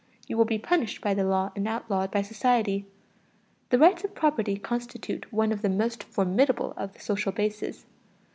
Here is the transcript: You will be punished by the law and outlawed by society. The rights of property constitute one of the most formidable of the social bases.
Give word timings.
You 0.27 0.35
will 0.35 0.45
be 0.45 0.57
punished 0.57 0.99
by 0.99 1.13
the 1.13 1.23
law 1.23 1.51
and 1.55 1.67
outlawed 1.67 2.09
by 2.09 2.23
society. 2.23 2.87
The 3.69 3.77
rights 3.77 4.03
of 4.03 4.15
property 4.15 4.57
constitute 4.57 5.31
one 5.31 5.51
of 5.51 5.61
the 5.61 5.69
most 5.69 6.05
formidable 6.05 6.73
of 6.75 6.93
the 6.93 6.99
social 6.99 7.31
bases. 7.31 7.85